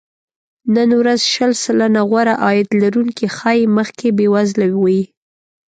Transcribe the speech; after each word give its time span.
نن 0.75 0.89
ورځ 0.99 1.21
شل 1.33 1.51
سلنه 1.63 2.01
غوره 2.09 2.35
عاید 2.45 2.67
لرونکي 2.81 3.27
ښايي 3.37 3.65
مخکې 3.77 4.07
بې 4.17 4.27
وزله 4.33 4.67
وي 4.83 5.01